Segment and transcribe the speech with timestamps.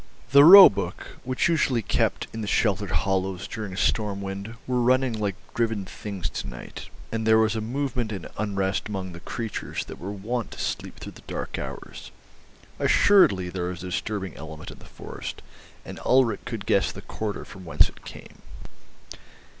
[0.31, 5.13] The roebuck, which usually kept in the sheltered hollows during a storm wind, were running
[5.13, 9.99] like driven things to night, and there was movement and unrest among the creatures that
[9.99, 12.09] were wont to sleep through the dark hours.
[12.79, 15.43] Assuredly there was a disturbing element in the forest,
[15.85, 18.41] and Ulrich could guess the quarter from whence it came.